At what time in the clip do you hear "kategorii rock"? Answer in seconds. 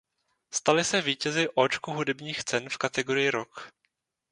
2.77-3.67